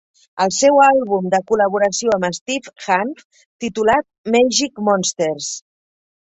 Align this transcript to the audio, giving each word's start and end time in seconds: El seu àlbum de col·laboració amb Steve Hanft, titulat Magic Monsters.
El 0.43 0.51
seu 0.59 0.77
àlbum 0.85 1.27
de 1.33 1.39
col·laboració 1.51 2.15
amb 2.15 2.37
Steve 2.37 2.73
Hanft, 2.95 3.43
titulat 3.65 4.09
Magic 4.37 4.83
Monsters. 4.89 5.53